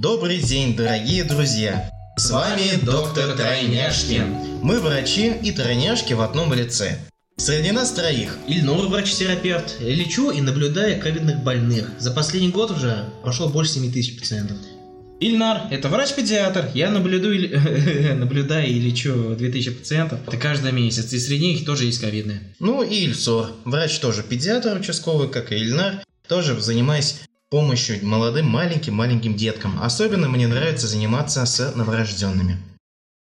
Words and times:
Добрый 0.00 0.38
день, 0.38 0.76
дорогие 0.76 1.24
друзья! 1.24 1.90
С 2.16 2.30
вами 2.30 2.78
доктор 2.84 3.36
Тройняшкин. 3.36 4.60
Мы 4.62 4.78
врачи 4.78 5.32
и 5.42 5.50
тройняшки 5.50 6.12
в 6.12 6.20
одном 6.20 6.54
лице. 6.54 7.00
Среди 7.36 7.72
нас 7.72 7.90
троих. 7.90 8.38
Ильнур, 8.46 8.86
врач-терапевт. 8.86 9.80
Лечу 9.80 10.30
и 10.30 10.40
наблюдаю 10.40 11.00
ковидных 11.02 11.42
больных. 11.42 11.90
За 11.98 12.12
последний 12.12 12.50
год 12.50 12.70
уже 12.70 13.06
прошло 13.24 13.48
больше 13.48 13.72
7 13.72 13.92
тысяч 13.92 14.20
пациентов. 14.20 14.58
Ильнар, 15.18 15.62
это 15.72 15.88
врач-педиатр. 15.88 16.70
Я 16.74 16.92
наблюдаю, 16.92 18.14
наблюдаю 18.20 18.68
и 18.68 18.78
лечу 18.78 19.34
2000 19.34 19.70
пациентов. 19.72 20.20
Это 20.28 20.36
каждый 20.36 20.70
месяц. 20.70 21.12
И 21.12 21.18
среди 21.18 21.54
них 21.54 21.64
тоже 21.64 21.86
есть 21.86 22.00
ковидные. 22.00 22.54
Ну 22.60 22.84
и 22.84 23.04
Ильсор, 23.04 23.50
врач 23.64 23.98
тоже 23.98 24.22
педиатр 24.22 24.78
участковый, 24.78 25.28
как 25.28 25.50
и 25.50 25.56
Ильнар. 25.56 26.04
Тоже 26.28 26.60
занимаюсь 26.60 27.16
помощью 27.50 28.04
молодым 28.04 28.46
маленьким-маленьким 28.46 29.34
деткам. 29.36 29.82
Особенно 29.82 30.28
мне 30.28 30.46
нравится 30.46 30.86
заниматься 30.86 31.44
с 31.44 31.74
новорожденными. 31.74 32.58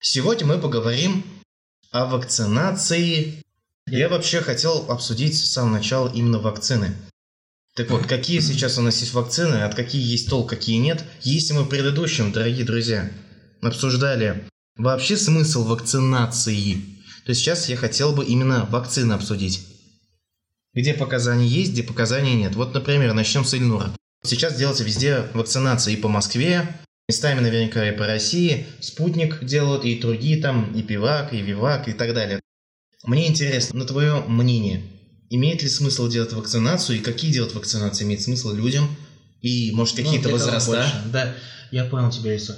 Сегодня 0.01 0.47
мы 0.47 0.59
поговорим 0.59 1.25
о 1.91 2.07
вакцинации. 2.07 3.43
Я 3.89 4.09
вообще 4.09 4.41
хотел 4.41 4.91
обсудить 4.91 5.37
с 5.37 5.51
самого 5.51 5.75
начала 5.75 6.13
именно 6.13 6.39
вакцины. 6.39 6.95
Так 7.75 7.91
вот, 7.91 8.07
какие 8.07 8.41
сейчас 8.41 8.77
у 8.77 8.83
нас 8.83 9.01
есть 9.01 9.15
вакцины, 9.15 9.63
от 9.63 9.75
какие 9.75 10.03
есть 10.03 10.29
толк, 10.29 10.51
какие 10.51 10.79
нет. 10.79 11.05
Если 11.23 11.55
мы 11.55 11.63
в 11.63 11.69
предыдущем, 11.69 12.33
дорогие 12.33 12.65
друзья, 12.65 13.11
обсуждали 13.63 14.45
вообще 14.77 15.17
смысл 15.17 15.65
вакцинации, 15.65 16.83
то 17.25 17.35
сейчас 17.35 17.69
я 17.69 17.77
хотел 17.77 18.13
бы 18.13 18.25
именно 18.25 18.67
вакцины 18.67 19.13
обсудить. 19.13 19.65
Где 20.75 20.93
показания 20.95 21.47
есть, 21.47 21.73
где 21.73 21.83
показаний 21.83 22.35
нет. 22.35 22.55
Вот, 22.57 22.75
например, 22.75 23.15
начнем 23.15 23.45
с 23.45 23.55
Ильнура. 23.55 23.93
Сейчас 24.29 24.57
делается 24.57 24.85
везде 24.85 25.23
вакцинация 25.33 25.95
и 25.95 25.97
по 25.97 26.09
Москве, 26.09 26.69
местами 27.09 27.41
наверняка 27.41 27.89
и 27.89 27.97
по 27.97 28.07
России. 28.07 28.67
Спутник 28.81 29.43
делают, 29.43 29.85
и 29.85 29.99
другие 29.99 30.41
там, 30.43 30.73
и 30.75 30.83
Пивак, 30.83 31.33
и 31.33 31.41
Вивак, 31.41 31.89
и 31.89 31.93
так 31.93 32.13
далее. 32.15 32.41
Мне 33.05 33.29
интересно, 33.29 33.79
на 33.79 33.87
твое 33.87 34.21
мнение, 34.27 34.83
имеет 35.31 35.63
ли 35.63 35.69
смысл 35.69 36.09
делать 36.09 36.33
вакцинацию, 36.33 36.99
и 36.99 37.01
какие 37.01 37.33
делать 37.33 37.55
вакцинации 37.55 38.05
имеет 38.05 38.21
смысл 38.21 38.53
людям, 38.53 38.95
и, 39.41 39.71
может, 39.73 39.97
Ну, 39.97 40.05
какие-то 40.05 40.29
кого 40.29 40.39
возраста? 40.39 40.71
больше. 40.71 41.03
Да, 41.13 41.35
я 41.71 41.85
понял 41.85 42.11
тебя, 42.11 42.33
Лисо. 42.35 42.57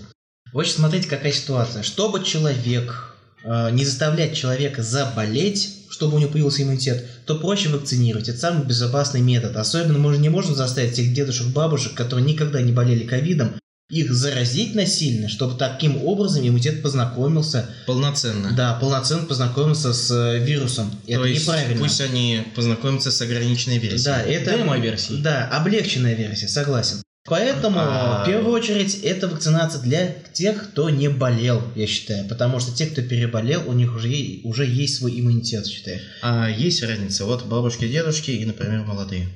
В 0.53 0.59
общем, 0.59 0.75
смотрите, 0.77 1.09
какая 1.09 1.31
ситуация. 1.33 1.83
Чтобы 1.85 2.25
человек, 2.25 3.15
э, 3.45 3.71
не 3.71 3.85
заставлять 3.85 4.35
человека 4.37 4.83
заболеть, 4.83 5.77
чтобы 5.91 6.17
у 6.17 6.19
него 6.21 6.31
появился 6.31 6.63
иммунитет, 6.63 7.05
то 7.27 7.37
проще 7.39 7.69
вакцинировать. 7.69 8.29
Это 8.29 8.39
самый 8.39 8.65
безопасный 8.65 9.21
метод. 9.21 9.57
Особенно 9.57 9.99
мы 9.99 10.15
же 10.15 10.21
не 10.21 10.29
можем 10.29 10.55
заставить 10.55 10.95
тех 10.95 11.13
дедушек, 11.13 11.49
бабушек, 11.49 11.95
которые 11.95 12.25
никогда 12.27 12.63
не 12.63 12.73
болели 12.73 13.05
ковидом, 13.05 13.55
их 13.91 14.13
заразить 14.13 14.77
насильно, 14.77 15.29
чтобы 15.29 15.59
таким 15.59 16.05
образом 16.05 16.47
иммунитет 16.47 16.81
познакомился, 16.81 17.69
Полноценно. 17.87 18.53
да, 18.57 18.75
полноценно 18.75 19.25
познакомился 19.27 19.93
с 19.93 20.11
э, 20.13 20.39
вирусом. 20.39 20.93
То 21.09 21.13
это 21.15 21.25
есть 21.25 21.43
неправильно. 21.43 21.81
пусть 21.83 22.01
они 22.01 22.45
познакомятся 22.55 23.11
с 23.11 23.21
ограниченной 23.21 23.79
версией. 23.79 24.05
Да, 24.05 24.23
это 24.23 24.57
Демо-версии. 24.57 25.15
Да, 25.21 25.49
облегченная 25.49 26.15
версия, 26.15 26.47
согласен. 26.47 27.03
Поэтому, 27.31 27.79
А. 27.79 28.23
в 28.23 28.27
первую 28.27 28.53
очередь, 28.53 28.97
это 29.05 29.29
вакцинация 29.29 29.81
для 29.81 30.17
тех, 30.33 30.71
кто 30.71 30.91
не 30.91 31.09
болел, 31.09 31.63
я 31.77 31.87
считаю. 31.87 32.27
Потому 32.29 32.59
что 32.59 32.77
те, 32.77 32.87
кто 32.87 33.03
переболел, 33.03 33.63
у 33.69 33.73
них 33.73 33.95
уже, 33.95 34.41
уже 34.43 34.67
есть 34.67 34.97
свой 34.97 35.19
иммунитет, 35.21 35.65
считаю. 35.69 36.01
А 36.23 36.51
есть 36.51 36.83
разница? 36.83 37.25
Вот 37.27 37.47
бабушки, 37.47 37.87
дедушки 37.87 38.33
и, 38.33 38.45
например, 38.45 38.81
молодые. 38.81 39.29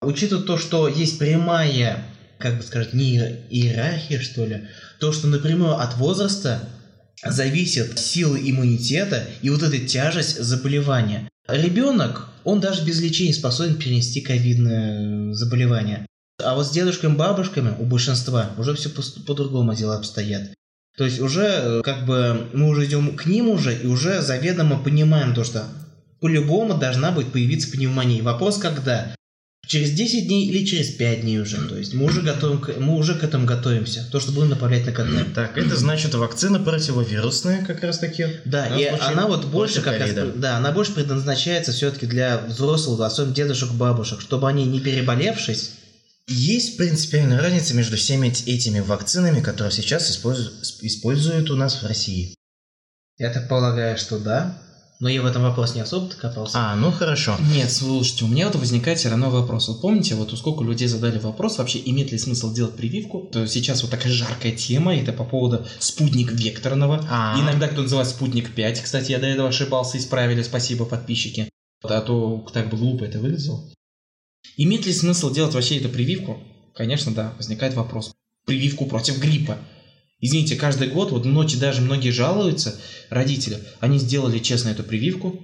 Учитывая 0.00 0.44
то, 0.44 0.56
что 0.56 0.88
есть 0.88 1.18
прямая, 1.18 2.02
как 2.38 2.56
бы 2.56 2.62
сказать, 2.62 2.94
не 2.94 3.18
иерархия, 3.50 4.18
что 4.18 4.46
ли, 4.46 4.62
то, 4.98 5.12
что 5.12 5.26
напрямую 5.26 5.78
от 5.78 5.98
возраста 5.98 6.66
зависит 7.22 7.98
сила 7.98 8.36
иммунитета 8.36 9.26
и 9.42 9.50
вот 9.50 9.62
эта 9.62 9.78
тяжесть 9.78 10.42
заболевания. 10.42 11.28
Ребенок, 11.46 12.28
он 12.44 12.60
даже 12.60 12.82
без 12.82 12.98
лечения 13.00 13.34
способен 13.34 13.74
перенести 13.74 14.22
ковидное 14.22 15.32
э, 15.32 15.34
заболевание. 15.34 16.06
А 16.42 16.54
вот 16.54 16.66
с 16.66 16.70
дедушками, 16.70 17.14
бабушками 17.14 17.74
у 17.78 17.84
большинства 17.84 18.50
уже 18.58 18.74
все 18.74 18.88
по-другому 19.26 19.74
дела 19.74 19.96
обстоят. 19.96 20.54
То 20.96 21.04
есть 21.04 21.20
уже 21.20 21.42
э, 21.46 21.80
как 21.84 22.04
бы 22.06 22.48
мы 22.52 22.68
уже 22.68 22.84
идем 22.84 23.16
к 23.16 23.26
ним 23.26 23.48
уже 23.48 23.74
и 23.76 23.86
уже 23.86 24.20
заведомо 24.22 24.78
понимаем 24.82 25.34
то, 25.34 25.44
что 25.44 25.64
по-любому 26.20 26.74
должна 26.74 27.10
будет 27.12 27.32
появиться 27.32 27.70
пневмония. 27.70 28.22
Вопрос 28.22 28.58
когда? 28.58 29.14
Через 29.66 29.92
10 29.92 30.26
дней 30.26 30.48
или 30.48 30.64
через 30.66 30.90
5 30.90 31.20
дней 31.22 31.38
уже. 31.38 31.56
То 31.68 31.76
есть 31.78 31.94
мы 31.94 32.04
уже 32.06 32.20
готовим, 32.20 32.60
к- 32.60 32.76
мы 32.78 32.96
уже 32.96 33.14
к 33.14 33.22
этому 33.24 33.46
готовимся. 33.46 34.06
То, 34.10 34.20
что 34.20 34.32
будем 34.32 34.50
направлять 34.50 34.84
на 34.84 34.92
КТ. 34.92 35.34
Так, 35.34 35.56
это 35.56 35.76
значит 35.76 36.12
вакцина 36.14 36.58
противовирусная 36.58 37.64
как 37.64 37.82
раз 37.82 37.98
таки. 37.98 38.26
Да, 38.44 38.66
и 38.66 38.84
общем, 38.84 39.06
она 39.08 39.26
вот 39.28 39.46
больше 39.46 39.80
как 39.80 39.98
раз, 40.00 40.10
да, 40.36 40.56
она 40.58 40.72
больше 40.72 40.92
предназначается 40.92 41.72
все-таки 41.72 42.06
для 42.06 42.38
взрослых, 42.38 43.00
особенно 43.00 43.34
дедушек, 43.34 43.70
бабушек, 43.72 44.20
чтобы 44.20 44.48
они 44.48 44.64
не 44.66 44.80
переболевшись. 44.80 45.72
Есть 46.28 46.76
принципиальная 46.76 47.40
разница 47.40 47.74
между 47.74 47.96
всеми 47.96 48.28
эти- 48.28 48.48
этими 48.48 48.80
вакцинами, 48.80 49.40
которые 49.40 49.72
сейчас 49.72 50.10
используют, 50.10 50.54
используют 50.82 51.50
у 51.50 51.56
нас 51.56 51.82
в 51.82 51.86
России. 51.86 52.34
Я 53.18 53.30
так 53.32 53.48
полагаю, 53.48 53.98
что 53.98 54.18
да. 54.18 54.58
Но 55.00 55.08
я 55.08 55.20
в 55.20 55.26
этом 55.26 55.42
вопросе 55.42 55.74
не 55.74 55.80
особо 55.80 56.08
копался. 56.14 56.56
А, 56.56 56.76
ну 56.76 56.92
хорошо. 56.92 57.36
Нет, 57.52 57.72
слушайте, 57.72 58.24
у 58.24 58.28
меня 58.28 58.46
вот 58.46 58.54
возникает 58.54 59.00
все 59.00 59.08
равно 59.08 59.30
вопрос. 59.30 59.66
Вот 59.66 59.80
помните, 59.80 60.14
вот 60.14 60.30
сколько 60.38 60.62
людей 60.62 60.86
задали 60.86 61.18
вопрос, 61.18 61.58
вообще 61.58 61.82
имеет 61.84 62.12
ли 62.12 62.18
смысл 62.18 62.54
делать 62.54 62.76
прививку? 62.76 63.28
То 63.32 63.44
сейчас 63.48 63.82
вот 63.82 63.90
такая 63.90 64.12
жаркая 64.12 64.52
тема, 64.52 64.96
это 64.96 65.12
по 65.12 65.24
поводу 65.24 65.66
спутник 65.80 66.30
векторного. 66.30 67.04
А. 67.10 67.36
Иногда 67.36 67.66
кто 67.66 67.82
называет 67.82 68.08
спутник 68.08 68.54
5. 68.54 68.80
Кстати, 68.80 69.10
я 69.10 69.18
до 69.18 69.26
этого 69.26 69.48
ошибался, 69.48 69.98
исправили, 69.98 70.42
спасибо, 70.44 70.84
подписчики. 70.84 71.48
А 71.82 72.00
то 72.00 72.46
так 72.54 72.70
бы 72.70 72.76
глупо 72.76 73.02
это 73.02 73.18
выглядело. 73.18 73.60
Имеет 74.56 74.86
ли 74.86 74.92
смысл 74.92 75.32
делать 75.32 75.54
вообще 75.54 75.78
эту 75.78 75.88
прививку? 75.88 76.42
Конечно, 76.74 77.12
да, 77.12 77.34
возникает 77.36 77.74
вопрос. 77.74 78.14
Прививку 78.44 78.86
против 78.86 79.18
гриппа. 79.18 79.58
Извините, 80.20 80.56
каждый 80.56 80.88
год, 80.88 81.10
вот 81.10 81.24
ночи 81.24 81.58
даже 81.58 81.80
многие 81.80 82.10
жалуются, 82.10 82.78
родители, 83.10 83.58
они 83.80 83.98
сделали 83.98 84.38
честно 84.38 84.68
эту 84.68 84.84
прививку, 84.84 85.40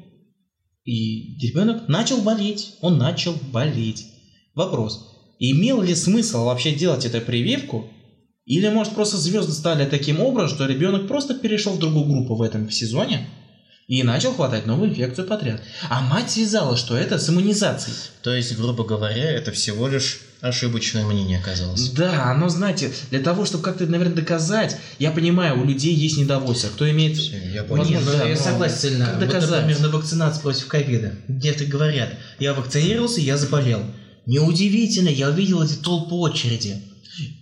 и 0.84 1.38
ребенок 1.40 1.88
начал 1.88 2.22
болеть. 2.22 2.76
Он 2.80 2.96
начал 2.96 3.34
болеть. 3.52 4.06
Вопрос. 4.54 5.34
Имел 5.38 5.82
ли 5.82 5.94
смысл 5.94 6.44
вообще 6.44 6.74
делать 6.74 7.04
эту 7.04 7.20
прививку? 7.20 7.90
Или, 8.46 8.68
может, 8.70 8.94
просто 8.94 9.18
звезды 9.18 9.52
стали 9.52 9.84
таким 9.84 10.20
образом, 10.20 10.56
что 10.56 10.66
ребенок 10.66 11.06
просто 11.06 11.34
перешел 11.34 11.74
в 11.74 11.78
другую 11.78 12.06
группу 12.06 12.36
в 12.36 12.42
этом 12.42 12.70
сезоне 12.70 13.28
и 13.88 14.02
начал 14.02 14.34
хватать 14.34 14.66
новую 14.66 14.90
инфекцию 14.90 15.26
подряд. 15.26 15.62
А 15.88 16.02
мать 16.02 16.30
связала, 16.30 16.76
что 16.76 16.94
это 16.94 17.18
с 17.18 17.30
иммунизацией. 17.30 17.96
То 18.22 18.34
есть, 18.34 18.54
грубо 18.54 18.84
говоря, 18.84 19.30
это 19.30 19.50
всего 19.50 19.88
лишь 19.88 20.20
ошибочное 20.42 21.06
мнение 21.06 21.38
оказалось. 21.38 21.88
Да, 21.92 22.34
но 22.34 22.50
знаете, 22.50 22.92
для 23.10 23.20
того, 23.20 23.46
чтобы 23.46 23.64
как-то, 23.64 23.86
наверное, 23.86 24.14
доказать, 24.14 24.76
я 24.98 25.10
понимаю, 25.10 25.58
у 25.58 25.64
людей 25.64 25.94
есть 25.94 26.18
недовольство. 26.18 26.68
Кто 26.68 26.88
имеет... 26.90 27.16
Я 27.16 27.64
понял. 27.64 27.86
Нет, 27.86 28.02
ну, 28.04 28.12
да, 28.12 28.24
я 28.28 28.34
но 28.34 28.40
согласен 28.40 28.76
сильно. 28.78 29.06
как 29.06 29.14
Вот, 29.14 29.26
доказать? 29.26 29.62
например, 29.62 29.80
на 29.80 29.88
вакцинацию 29.88 30.42
против 30.42 30.66
ковида. 30.66 31.14
Где-то 31.26 31.64
говорят, 31.64 32.10
я 32.38 32.52
вакцинировался, 32.52 33.22
я 33.22 33.38
заболел. 33.38 33.80
Неудивительно, 34.26 35.08
я 35.08 35.30
увидел 35.30 35.62
эти 35.62 35.76
толпы 35.76 36.14
очереди. 36.14 36.82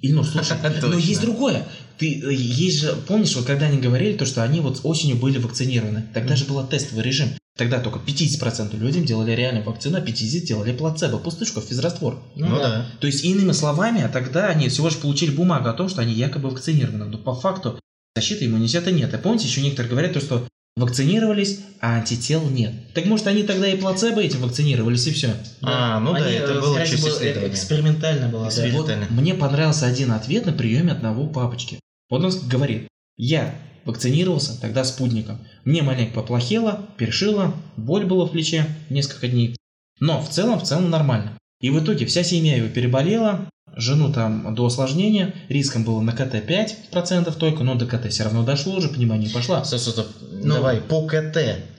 Или, 0.02 0.12
ну, 0.12 0.24
слушай, 0.24 0.56
но 0.82 0.96
есть 0.96 1.20
другое. 1.20 1.66
Ты, 1.98 2.20
э, 2.20 2.32
есть 2.32 2.80
же, 2.80 2.94
помнишь, 3.06 3.34
вот 3.36 3.46
когда 3.46 3.66
они 3.66 3.78
говорили, 3.78 4.16
то, 4.16 4.26
что 4.26 4.42
они 4.42 4.60
вот 4.60 4.80
осенью 4.82 5.16
были 5.16 5.38
вакцинированы, 5.38 6.06
тогда 6.14 6.36
же 6.36 6.44
был 6.44 6.64
тестовый 6.66 7.04
режим. 7.04 7.28
Тогда 7.56 7.80
только 7.80 7.98
50% 7.98 8.78
людям 8.78 9.04
делали 9.06 9.32
реальную 9.32 9.64
вакцину, 9.64 9.96
а 9.96 10.00
50% 10.00 10.46
делали 10.46 10.72
плацебо, 10.72 11.18
пустышку, 11.18 11.62
физраствор. 11.62 12.18
Ну 12.34 12.56
да. 12.58 12.86
То 13.00 13.06
есть, 13.06 13.24
иными 13.24 13.52
словами, 13.52 14.02
а 14.02 14.08
тогда 14.08 14.48
они 14.48 14.68
всего 14.68 14.88
лишь 14.88 14.98
получили 14.98 15.30
бумагу 15.30 15.68
о 15.68 15.72
том, 15.72 15.88
что 15.88 16.02
они 16.02 16.12
якобы 16.12 16.50
вакцинированы. 16.50 17.06
Но 17.06 17.18
по 17.18 17.34
факту 17.34 17.80
защиты 18.14 18.44
иммунитета 18.44 18.92
нет. 18.92 19.14
И 19.14 19.18
помните, 19.18 19.46
еще 19.46 19.62
некоторые 19.62 19.90
говорят, 19.90 20.12
то, 20.12 20.20
что 20.20 20.46
вакцинировались, 20.76 21.60
а 21.80 21.96
антител 21.96 22.48
нет. 22.48 22.72
Так 22.94 23.06
может 23.06 23.26
они 23.26 23.42
тогда 23.42 23.66
и 23.66 23.76
плацебо 23.76 24.20
этим 24.20 24.40
вакцинировались, 24.40 25.06
и 25.06 25.12
все. 25.12 25.34
А, 25.62 25.98
ну 26.00 26.12
да, 26.12 26.24
Они, 26.24 26.34
это 26.34 26.52
э, 26.52 26.60
было 26.60 26.86
чисто 26.86 27.08
исследование. 27.10 27.50
Экспериментально 27.52 28.28
было. 28.28 28.42
да. 28.42 28.48
Эксперимент. 28.48 28.76
Вот 28.76 28.84
Экспериментально. 28.90 29.20
мне 29.22 29.34
понравился 29.34 29.86
один 29.86 30.12
ответ 30.12 30.46
на 30.46 30.52
приеме 30.52 30.92
одного 30.92 31.26
папочки. 31.26 31.80
Вот 32.10 32.22
он 32.22 32.32
говорит, 32.48 32.88
я 33.16 33.54
вакцинировался 33.86 34.60
тогда 34.60 34.84
спутником. 34.84 35.38
Мне 35.64 35.82
маленько 35.82 36.14
поплохело, 36.14 36.86
першило, 36.98 37.54
боль 37.76 38.04
была 38.04 38.26
в 38.26 38.32
плече 38.32 38.66
несколько 38.90 39.28
дней. 39.28 39.56
Но 39.98 40.20
в 40.20 40.28
целом, 40.28 40.58
в 40.58 40.64
целом 40.64 40.90
нормально. 40.90 41.38
И 41.60 41.70
в 41.70 41.82
итоге 41.82 42.06
вся 42.06 42.22
семья 42.22 42.56
его 42.56 42.68
переболела, 42.68 43.48
жену 43.74 44.12
там 44.12 44.54
до 44.54 44.66
осложнения, 44.66 45.34
риском 45.48 45.84
было 45.84 46.00
на 46.00 46.12
КТ 46.12 46.34
5% 46.34 47.32
только, 47.38 47.62
но 47.64 47.74
до 47.74 47.86
КТ 47.86 48.10
все 48.10 48.24
равно 48.24 48.42
дошло 48.44 48.76
уже, 48.76 48.88
понимание 48.88 49.30
пошла. 49.30 49.64
Стоп, 49.64 49.80
стоп, 49.80 49.92
стоп. 49.94 50.06
Ну, 50.42 50.54
Давай, 50.54 50.80
по 50.80 51.06
КТ 51.06 51.36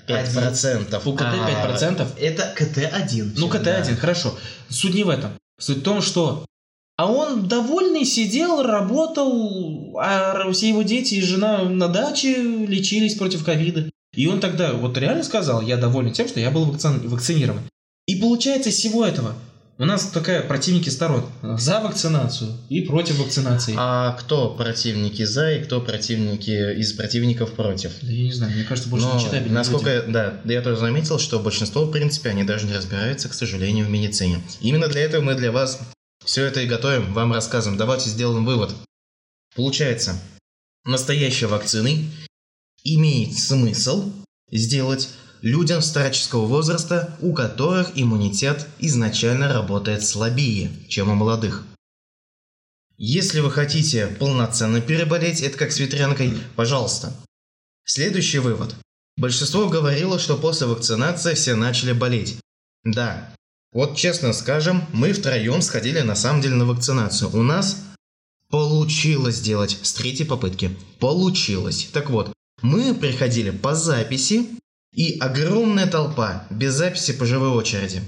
5%. 0.08 1.00
Фу, 1.00 1.14
КТ 1.14 1.22
А, 1.22 1.78
5%. 1.78 2.08
Это 2.20 2.54
КТ-1. 2.58 3.34
Ну, 3.38 3.50
Всё, 3.50 3.58
КТ-1, 3.60 3.90
да. 3.90 3.96
хорошо. 3.96 4.34
Суть 4.70 4.96
не 4.96 5.04
в 5.04 5.10
этом. 5.10 5.32
Суть 5.60 5.78
в 5.80 5.84
том, 5.84 6.02
что 6.02 6.46
А 6.98 7.12
он 7.12 7.48
довольный 7.48 8.06
сидел, 8.06 8.64
работал, 8.64 9.96
а 10.00 10.52
все 10.52 10.70
его 10.70 10.82
дети 10.82 11.16
и 11.16 11.22
жена 11.22 11.64
на 11.64 11.88
даче 11.88 12.42
лечились 12.42 13.16
против 13.16 13.44
ковида. 13.44 13.90
И 14.16 14.28
он 14.28 14.40
тогда 14.40 14.74
вот 14.74 14.98
реально 14.98 15.24
сказал, 15.24 15.62
я 15.62 15.78
доволен 15.78 16.12
тем, 16.14 16.28
что 16.28 16.40
я 16.40 16.50
был 16.50 16.66
вакци- 16.72 17.08
вакцинирован. 17.08 17.62
И 18.08 18.16
получается 18.16 18.70
из 18.70 18.76
всего 18.76 19.06
этого 19.06 19.36
у 19.80 19.86
нас 19.86 20.08
такая 20.08 20.42
противники 20.42 20.90
сторон. 20.90 21.26
За 21.42 21.80
вакцинацию 21.80 22.52
и 22.70 22.82
против 22.82 23.20
вакцинации. 23.20 23.76
А 23.78 24.14
кто 24.14 24.50
противники 24.50 25.24
за 25.24 25.54
и 25.54 25.64
кто 25.64 25.82
противники 25.82 26.76
из 26.80 26.94
противников 26.94 27.54
против? 27.54 27.92
Да 28.02 28.12
я 28.12 28.24
не 28.24 28.32
знаю, 28.32 28.54
мне 28.54 28.64
кажется, 28.64 28.90
больше 28.90 29.06
Но, 29.06 29.16
не 29.16 29.24
читабельные 29.24 29.54
насколько 29.54 29.94
люди. 29.94 30.08
я, 30.08 30.12
да, 30.12 30.42
я 30.46 30.62
тоже 30.62 30.78
заметил, 30.80 31.20
что 31.20 31.40
большинство, 31.40 31.86
в 31.86 31.92
принципе, 31.92 32.30
они 32.30 32.44
даже 32.44 32.66
не 32.66 32.74
разбираются, 32.74 33.30
к 33.30 33.34
сожалению, 33.34 33.86
в 33.86 33.90
медицине. 33.90 34.42
Именно 34.62 34.88
для 34.88 35.02
этого 35.02 35.22
мы 35.22 35.36
для 35.36 35.52
вас 35.52 35.80
все 36.26 36.46
это 36.46 36.62
и 36.62 36.68
готовим, 36.68 37.14
вам 37.14 37.34
рассказываем. 37.34 37.78
Давайте 37.78 38.10
сделаем 38.10 38.46
вывод. 38.46 38.74
Получается, 39.56 40.20
настоящей 40.86 41.46
вакциной 41.46 42.10
имеет 42.84 43.38
смысл 43.38 44.12
сделать 44.52 45.10
людям 45.42 45.82
старческого 45.82 46.46
возраста, 46.46 47.18
у 47.22 47.34
которых 47.34 47.92
иммунитет 47.96 48.68
изначально 48.80 49.54
работает 49.54 50.04
слабее, 50.04 50.72
чем 50.88 51.10
у 51.10 51.16
молодых. 51.16 51.64
Если 52.98 53.40
вы 53.42 53.52
хотите 53.52 54.08
полноценно 54.08 54.82
переболеть, 54.82 55.42
это 55.42 55.58
как 55.58 55.72
с 55.72 55.80
ветрянкой, 55.80 56.38
пожалуйста. 56.56 57.14
Следующий 57.86 58.40
вывод. 58.40 58.76
Большинство 59.18 59.70
говорило, 59.70 60.20
что 60.20 60.38
после 60.38 60.68
вакцинации 60.68 61.34
все 61.34 61.56
начали 61.56 61.94
болеть. 61.94 62.38
Да, 62.84 63.34
вот 63.72 63.96
честно 63.96 64.34
скажем, 64.34 64.86
мы 64.94 65.14
втроем 65.14 65.62
сходили 65.62 66.00
на 66.00 66.16
самом 66.16 66.42
деле 66.42 66.56
на 66.56 66.66
вакцинацию. 66.66 67.30
У 67.36 67.44
нас 67.44 67.84
получилось 68.50 69.36
сделать 69.36 69.78
с 69.84 69.94
третьей 69.94 70.26
попытки. 70.26 70.76
Получилось. 71.00 71.90
Так 71.94 72.10
вот, 72.10 72.34
мы 72.62 72.96
приходили 72.96 73.52
по 73.52 73.76
записи, 73.76 74.48
и 74.98 75.18
огромная 75.20 75.86
толпа, 75.86 76.44
без 76.50 76.74
записи 76.74 77.14
по 77.14 77.26
живой 77.26 77.50
очереди. 77.50 78.02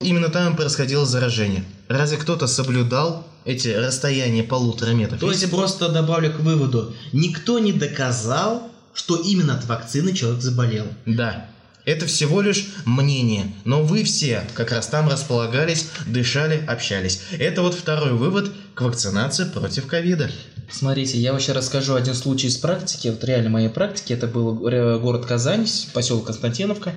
Именно 0.00 0.28
там 0.28 0.56
происходило 0.56 1.06
заражение. 1.06 1.64
Разве 1.88 2.18
кто-то 2.18 2.48
соблюдал 2.48 3.26
эти 3.44 3.68
расстояния 3.68 4.42
полутора 4.42 4.90
метров? 4.90 5.20
То 5.20 5.30
есть 5.30 5.48
просто 5.48 5.88
добавлю 5.88 6.32
к 6.32 6.40
выводу, 6.40 6.92
никто 7.12 7.60
не 7.60 7.72
доказал, 7.72 8.68
что 8.92 9.16
именно 9.16 9.54
от 9.54 9.64
вакцины 9.66 10.12
человек 10.12 10.42
заболел. 10.42 10.86
Да. 11.06 11.48
Это 11.84 12.06
всего 12.06 12.40
лишь 12.40 12.66
мнение, 12.84 13.54
но 13.64 13.82
вы 13.82 14.02
все 14.04 14.44
как 14.54 14.72
раз 14.72 14.88
там 14.88 15.08
располагались, 15.08 15.88
дышали, 16.06 16.64
общались. 16.66 17.20
Это 17.38 17.62
вот 17.62 17.74
второй 17.74 18.12
вывод 18.12 18.50
к 18.74 18.80
вакцинации 18.80 19.44
против 19.44 19.86
ковида. 19.86 20.30
Смотрите, 20.70 21.18
я 21.18 21.32
вообще 21.32 21.52
расскажу 21.52 21.94
один 21.94 22.14
случай 22.14 22.48
из 22.48 22.56
практики, 22.56 23.08
вот 23.08 23.22
реально 23.24 23.50
моей 23.50 23.68
практики, 23.68 24.12
это 24.12 24.26
был 24.26 24.54
город 24.54 25.26
Казань, 25.26 25.66
поселок 25.92 26.26
Константиновка. 26.26 26.96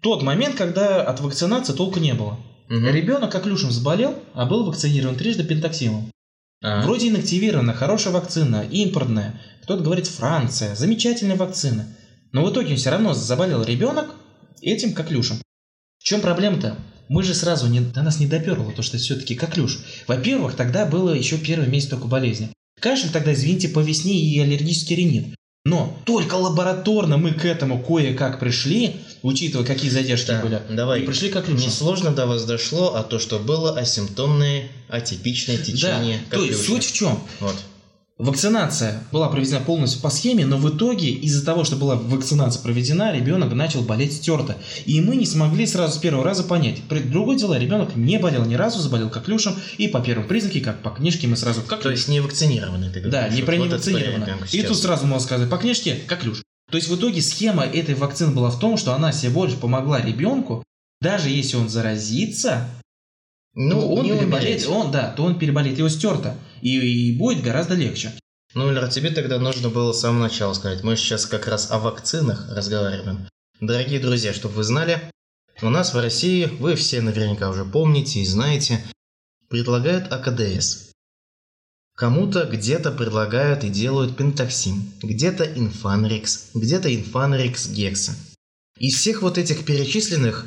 Тот 0.00 0.22
момент, 0.22 0.56
когда 0.56 1.02
от 1.02 1.20
вакцинации 1.20 1.72
толку 1.72 1.98
не 1.98 2.14
было. 2.14 2.38
Мгм. 2.68 2.88
Ребенок 2.88 3.32
коклюшем 3.32 3.70
заболел, 3.70 4.18
а 4.32 4.46
был 4.46 4.64
вакцинирован 4.64 5.16
трижды 5.16 5.44
пентаксимом. 5.44 6.10
А, 6.62 6.82
Вроде 6.82 7.08
инактивирована, 7.08 7.74
хорошая 7.74 8.12
вакцина, 8.14 8.64
импортная. 8.70 9.40
Кто-то 9.62 9.82
говорит 9.82 10.06
Франция, 10.06 10.74
замечательная 10.74 11.36
вакцина. 11.36 11.86
Но 12.32 12.44
в 12.44 12.52
итоге 12.52 12.76
все 12.76 12.90
равно 12.90 13.12
заболел 13.12 13.62
ребенок 13.62 14.14
этим 14.62 14.92
коклюшем. 14.92 15.38
В 15.98 16.04
чем 16.04 16.20
проблема-то? 16.20 16.76
Мы 17.08 17.24
же 17.24 17.34
сразу 17.34 17.66
не, 17.66 17.80
до 17.80 18.02
нас 18.02 18.20
не 18.20 18.26
доперло, 18.26 18.72
то 18.72 18.82
что 18.82 18.96
все-таки 18.98 19.34
коклюш. 19.34 19.80
Во-первых, 20.06 20.54
тогда 20.54 20.86
было 20.86 21.12
еще 21.12 21.38
первый 21.38 21.68
месяц 21.68 21.88
только 21.88 22.06
болезни. 22.06 22.52
Кашель 22.80 23.10
тогда, 23.10 23.32
извините, 23.32 23.68
по 23.68 23.80
весне 23.80 24.14
и 24.14 24.38
аллергический 24.40 24.96
ринит. 24.96 25.34
Но 25.66 25.94
только 26.06 26.34
лабораторно 26.34 27.18
мы 27.18 27.32
к 27.32 27.44
этому 27.44 27.82
кое-как 27.82 28.40
пришли, 28.40 28.96
учитывая, 29.22 29.66
какие 29.66 29.90
задержки 29.90 30.28
Так, 30.28 30.42
были. 30.42 30.60
давай. 30.70 31.02
И 31.02 31.06
пришли 31.06 31.28
к 31.28 31.34
коклюшу. 31.34 31.66
Несложно 31.66 32.12
до 32.12 32.26
вас 32.26 32.44
дошло, 32.44 32.94
а 32.94 33.02
то, 33.02 33.18
что 33.18 33.38
было 33.38 33.78
асимптомное, 33.78 34.68
атипичное 34.88 35.58
течение 35.58 36.20
Да, 36.30 36.38
то 36.38 36.44
есть 36.44 36.64
суть 36.64 36.84
в 36.84 36.92
чем? 36.94 37.20
Вот. 37.40 37.56
Вакцинация 38.20 39.02
была 39.12 39.30
проведена 39.30 39.60
полностью 39.60 40.02
по 40.02 40.10
схеме, 40.10 40.44
но 40.44 40.58
в 40.58 40.68
итоге 40.76 41.08
из-за 41.10 41.42
того, 41.42 41.64
что 41.64 41.76
была 41.76 41.96
вакцинация 41.96 42.62
проведена, 42.62 43.12
ребенок 43.14 43.50
начал 43.54 43.80
болеть 43.80 44.12
стерто. 44.12 44.58
И 44.84 45.00
мы 45.00 45.16
не 45.16 45.24
смогли 45.24 45.66
сразу 45.66 45.94
с 45.94 45.98
первого 45.98 46.22
раза 46.22 46.44
понять. 46.44 46.82
Другое 47.10 47.38
дело, 47.38 47.58
ребенок 47.58 47.96
не 47.96 48.18
болел 48.18 48.44
ни 48.44 48.56
разу, 48.56 48.78
заболел 48.80 49.08
коклюшем, 49.08 49.54
и 49.78 49.88
по 49.88 50.00
первым 50.00 50.28
признаке, 50.28 50.60
как 50.60 50.82
по 50.82 50.90
книжке, 50.90 51.28
мы 51.28 51.36
сразу 51.38 51.62
как 51.62 51.80
То 51.80 51.90
есть 51.90 52.08
не 52.08 52.20
вакцинированный, 52.20 52.90
ты 52.90 53.00
Да, 53.00 53.22
говоришь. 53.28 53.36
не 53.36 53.42
Вот 53.42 53.54
невакцинированно. 53.54 54.24
прям 54.26 54.38
И 54.52 54.62
тут 54.64 54.76
сразу 54.76 55.06
можно 55.06 55.24
сказать, 55.26 55.48
по 55.48 55.56
книжке 55.56 55.94
коклюш. 56.06 56.42
То 56.70 56.76
есть 56.76 56.88
в 56.90 56.96
итоге 56.96 57.22
схема 57.22 57.64
этой 57.64 57.94
вакцины 57.94 58.32
была 58.32 58.50
в 58.50 58.58
том, 58.58 58.76
что 58.76 58.92
она 58.92 59.12
всего 59.12 59.46
лишь 59.46 59.54
помогла 59.54 59.98
ребенку, 59.98 60.62
даже 61.00 61.30
если 61.30 61.56
он 61.56 61.70
заразится, 61.70 62.68
Ну, 63.54 63.80
то 63.80 63.88
он 63.94 64.04
не 64.04 64.10
переболеет, 64.12 64.62
умереть. 64.62 64.68
он, 64.68 64.90
да, 64.92 65.08
то 65.16 65.24
он 65.24 65.38
переболеет, 65.38 65.78
его 65.78 65.88
стерто. 65.88 66.36
И, 66.62 66.78
и 66.78 67.16
будет 67.16 67.42
гораздо 67.42 67.74
легче. 67.74 68.12
Ну, 68.54 68.68
Ильдар, 68.68 68.88
тебе 68.88 69.10
тогда 69.10 69.38
нужно 69.38 69.68
было 69.68 69.92
с 69.92 70.00
самого 70.00 70.22
начала 70.22 70.54
сказать. 70.54 70.82
Мы 70.82 70.96
сейчас 70.96 71.26
как 71.26 71.46
раз 71.46 71.70
о 71.70 71.78
вакцинах 71.78 72.50
разговариваем. 72.50 73.28
Дорогие 73.60 74.00
друзья, 74.00 74.32
чтобы 74.32 74.54
вы 74.56 74.64
знали, 74.64 75.00
у 75.62 75.68
нас 75.68 75.92
в 75.92 76.00
России, 76.00 76.46
вы 76.46 76.74
все 76.74 77.00
наверняка 77.00 77.50
уже 77.50 77.64
помните 77.64 78.20
и 78.20 78.26
знаете, 78.26 78.82
предлагают 79.48 80.10
АКДС. 80.12 80.90
Кому-то 81.94 82.44
где-то 82.44 82.92
предлагают 82.92 83.62
и 83.62 83.68
делают 83.68 84.16
пентаксим, 84.16 84.90
где-то 85.02 85.44
инфанрикс, 85.44 86.52
где-то 86.54 86.94
инфанрикс 86.94 87.68
гекса. 87.68 88.14
Из 88.78 88.94
всех 88.94 89.20
вот 89.20 89.36
этих 89.36 89.66
перечисленных 89.66 90.46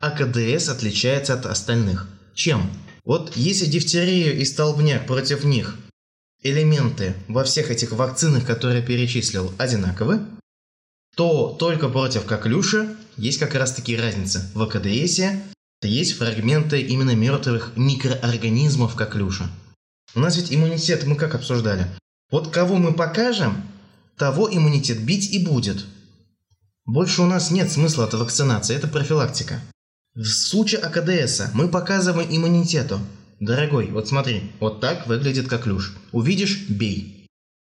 АКДС 0.00 0.68
отличается 0.68 1.34
от 1.34 1.46
остальных. 1.46 2.08
Чем? 2.34 2.68
Вот 3.08 3.34
если 3.36 3.64
дифтерия 3.64 4.32
и 4.32 4.44
столбняк 4.44 5.06
против 5.06 5.42
них 5.42 5.76
элементы 6.42 7.14
во 7.26 7.42
всех 7.42 7.70
этих 7.70 7.92
вакцинах, 7.92 8.44
которые 8.44 8.80
я 8.80 8.86
перечислил, 8.86 9.50
одинаковы, 9.56 10.20
то 11.16 11.56
только 11.58 11.88
против 11.88 12.26
коклюша 12.26 12.94
есть 13.16 13.38
как 13.38 13.54
раз 13.54 13.72
таки 13.72 13.96
разница. 13.96 14.50
В 14.52 14.60
АКДСе 14.60 15.42
есть 15.80 16.18
фрагменты 16.18 16.82
именно 16.82 17.14
мертвых 17.14 17.72
микроорганизмов 17.76 18.94
коклюша. 18.94 19.48
У 20.14 20.20
нас 20.20 20.36
ведь 20.36 20.52
иммунитет 20.52 21.04
мы 21.04 21.16
как 21.16 21.34
обсуждали? 21.34 21.86
Вот 22.30 22.48
кого 22.48 22.76
мы 22.76 22.92
покажем, 22.92 23.62
того 24.18 24.54
иммунитет 24.54 25.02
бить 25.02 25.32
и 25.32 25.42
будет. 25.42 25.86
Больше 26.84 27.22
у 27.22 27.26
нас 27.26 27.50
нет 27.50 27.72
смысла 27.72 28.04
от 28.04 28.12
вакцинации, 28.12 28.76
это 28.76 28.86
профилактика. 28.86 29.62
В 30.14 30.24
случае 30.24 30.80
АКДСа 30.80 31.50
мы 31.54 31.68
показываем 31.68 32.28
иммунитету. 32.30 32.98
Дорогой, 33.40 33.88
вот 33.90 34.08
смотри, 34.08 34.50
вот 34.58 34.80
так 34.80 35.06
выглядит 35.06 35.48
коклюш. 35.48 35.94
Увидишь– 36.12 36.66
бей. 36.68 37.26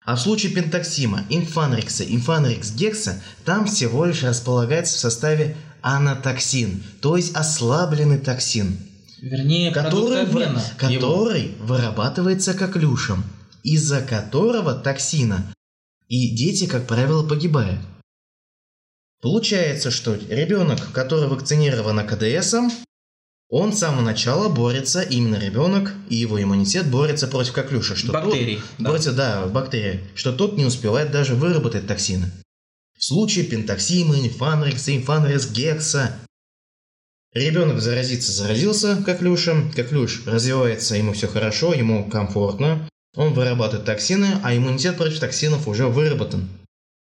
А 0.05 0.15
в 0.15 0.21
случае 0.21 0.53
пентаксима, 0.53 1.25
инфанрикса, 1.29 2.05
инфанрикс 2.05 2.73
гекса, 2.73 3.21
там 3.45 3.67
всего 3.67 4.05
лишь 4.05 4.23
располагается 4.23 4.97
в 4.97 5.01
составе 5.01 5.57
анатоксин, 5.83 6.83
то 7.01 7.17
есть 7.17 7.35
ослабленный 7.35 8.19
токсин, 8.19 8.79
Вернее, 9.21 9.73
который, 9.73 10.25
вы- 10.27 10.45
обмена 10.45 10.63
который 10.79 11.57
вырабатывается 11.61 12.55
коклюшем, 12.55 13.25
из-за 13.65 14.01
которого 14.01 14.75
токсина 14.75 15.45
и 16.09 16.31
дети, 16.37 16.67
как 16.67 16.87
правило, 16.87 17.27
погибают. 17.27 17.81
Получается, 19.21 19.91
что 19.91 20.15
ребенок, 20.15 20.93
который 20.93 21.29
вакцинирован 21.29 22.07
КДСом, 22.07 22.71
он 23.51 23.73
с 23.73 23.79
самого 23.79 24.03
начала 24.03 24.49
борется, 24.49 25.01
именно 25.01 25.37
ребенок 25.37 25.93
и 26.09 26.17
его 26.17 26.41
иммунитет 26.41 26.91
борется 26.91 27.27
против 27.27 27.53
коклюша. 27.55 27.97
Что 27.97 28.13
тот- 28.13 28.25
Бактерий. 28.27 28.61
да. 28.79 28.89
Борется, 28.91 29.13
да, 29.13 29.47
бактерии. 29.47 30.01
Что 30.15 30.33
тот 30.33 30.57
не 30.57 30.65
успевает 30.67 31.11
даже 31.11 31.35
выработать 31.35 31.87
токсины. 31.87 32.31
В 32.97 33.05
случае 33.05 33.47
пентоксима, 33.47 34.19
инфанрикса, 34.21 34.95
инфанрикс, 34.95 35.51
гекса, 35.51 36.19
ребенок 37.33 37.81
заразится, 37.81 38.33
заразился 38.33 39.03
коклюшем, 39.05 39.73
коклюш 39.73 40.27
развивается, 40.27 40.97
ему 40.97 41.13
все 41.13 41.27
хорошо, 41.29 41.73
ему 41.73 42.09
комфортно, 42.11 42.89
он 43.17 43.33
вырабатывает 43.33 43.87
токсины, 43.87 44.39
а 44.43 44.55
иммунитет 44.55 44.97
против 44.97 45.21
токсинов 45.21 45.69
уже 45.69 45.87
выработан. 45.87 46.49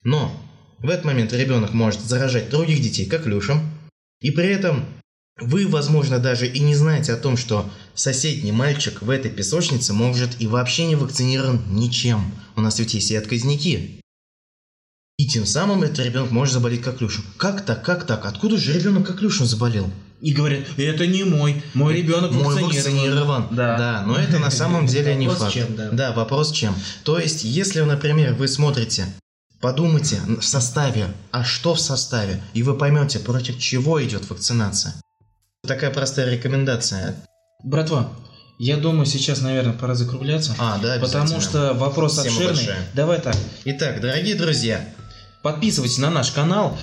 Но 0.04 0.32
в 0.82 0.90
этот 0.90 1.06
момент 1.06 1.34
ребенок 1.34 1.74
может 1.74 2.02
заражать 2.02 2.50
других 2.50 2.82
детей 2.82 3.06
коклюшем, 3.06 3.70
и 4.22 4.32
при 4.32 4.48
этом 4.48 4.86
вы, 5.40 5.68
возможно, 5.68 6.20
даже 6.20 6.48
и 6.48 6.60
не 6.60 6.76
знаете 6.76 7.14
о 7.14 7.18
том, 7.18 7.38
что 7.38 7.70
соседний 7.96 8.52
мальчик 8.52 9.02
в 9.02 9.10
этой 9.10 9.32
песочнице 9.32 9.94
может 9.94 10.42
и 10.42 10.48
вообще 10.48 10.86
не 10.86 10.96
вакцинирован 10.96 11.62
ничем. 11.70 12.32
У 12.56 12.62
нас 12.62 12.80
ведь 12.80 12.94
есть 12.94 13.12
и 13.12 13.16
отказники. 13.16 14.02
И 15.18 15.28
тем 15.28 15.46
самым 15.46 15.84
этот 15.84 16.06
ребенок 16.06 16.32
может 16.32 16.54
заболеть 16.54 16.82
коклюшем. 16.82 17.26
Как 17.38 17.66
так, 17.66 17.84
как 17.84 18.06
так? 18.06 18.26
Откуда 18.26 18.58
же 18.58 18.74
ребенок 18.74 19.08
коклюшем 19.08 19.46
заболел? 19.46 19.90
И 20.22 20.34
говорят, 20.34 20.68
это 20.78 21.08
не 21.08 21.24
мой, 21.24 21.62
мой 21.74 21.94
ребенок 21.96 22.32
Мой 22.32 22.62
вакцинирован. 22.62 23.44
вакцинирован. 23.44 23.48
Да. 23.52 23.78
да, 23.78 24.04
но 24.06 24.18
это 24.18 24.40
на 24.40 24.52
самом 24.52 24.86
деле 24.88 25.16
не 25.16 25.28
Вопрос 25.28 25.54
факт. 25.54 25.54
чем, 25.54 25.96
да. 25.96 26.12
вопрос 26.12 26.52
чем. 26.52 26.76
То 27.04 27.18
есть, 27.18 27.46
если, 27.46 27.80
например, 27.82 28.34
вы 28.34 28.50
смотрите, 28.50 29.08
подумайте 29.62 30.22
в 30.40 30.44
составе, 30.44 31.08
а 31.32 31.44
что 31.44 31.76
в 31.76 31.80
составе, 31.80 32.42
и 32.54 32.64
вы 32.64 32.78
поймете, 32.78 33.20
против 33.20 33.60
чего 33.60 34.04
идет 34.04 34.30
вакцинация. 34.30 34.96
Такая 35.68 35.92
простая 35.92 36.32
рекомендация. 36.32 37.16
Братва, 37.64 38.10
я 38.58 38.78
думаю, 38.78 39.06
сейчас, 39.06 39.42
наверное, 39.42 39.74
пора 39.74 39.96
закругляться. 39.96 40.56
А, 40.58 40.78
да, 40.80 40.98
Потому 41.00 41.42
что 41.42 41.74
вопрос 41.74 42.16
Тема 42.16 42.28
обширный. 42.28 42.56
большая. 42.56 42.90
Давай 42.94 43.22
так, 43.22 43.36
Итак, 43.66 44.02
дорогие 44.02 44.36
друзья, 44.36 44.88
подписывайтесь 45.44 45.98
на 45.98 46.10
наш 46.10 46.32
канал. 46.32 46.78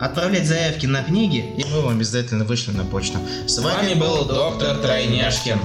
Отправлять 0.00 0.46
заявки 0.46 0.86
на 0.86 1.04
книги 1.04 1.54
и 1.56 1.64
мы 1.64 1.80
вам 1.80 1.96
обязательно 1.96 2.44
вышли 2.44 2.72
на 2.72 2.84
почту. 2.84 3.18
С 3.46 3.58
вами 3.58 3.94
был 3.94 4.24
доктор 4.24 4.78
Тройняшкин. 4.78 5.58